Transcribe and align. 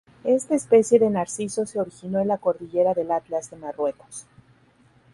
Esta 0.23 0.55
especie 0.55 0.97
de 0.97 1.11
narciso 1.11 1.67
se 1.67 1.79
originó 1.79 2.21
en 2.21 2.27
la 2.29 2.39
cordillera 2.39 2.95
del 2.95 3.11
Atlas 3.11 3.51
de 3.51 3.57
Marruecos. 3.57 4.25